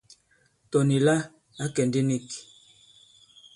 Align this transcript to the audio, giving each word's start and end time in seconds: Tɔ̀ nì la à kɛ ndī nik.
Tɔ̀ 0.71 0.83
nì 0.87 0.97
la 1.07 1.15
à 1.63 1.65
kɛ 1.73 1.81
ndī 1.87 2.01
nik. 2.09 2.27